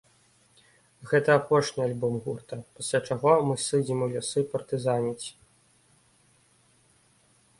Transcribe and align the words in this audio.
Гэта 1.09 1.29
апошні 1.39 1.81
альбом 1.87 2.15
гурта, 2.27 2.55
пасля 2.79 2.99
чаго 3.11 3.31
мы 3.49 3.53
сыдзем 3.67 3.99
у 4.05 4.09
лясы 4.13 4.39
партызаніць. 4.53 5.31